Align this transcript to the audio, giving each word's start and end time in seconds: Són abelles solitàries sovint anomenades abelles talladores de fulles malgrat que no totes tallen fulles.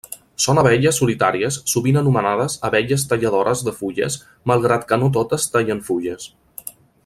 Són 0.43 0.59
abelles 0.59 0.95
solitàries 1.01 1.57
sovint 1.73 1.99
anomenades 2.01 2.55
abelles 2.69 3.05
talladores 3.13 3.63
de 3.69 3.75
fulles 3.83 4.19
malgrat 4.53 4.89
que 4.93 5.01
no 5.03 5.11
totes 5.19 5.47
tallen 5.57 5.85
fulles. 5.93 6.31